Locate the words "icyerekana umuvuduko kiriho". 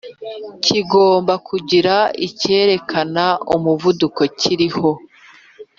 2.27-4.91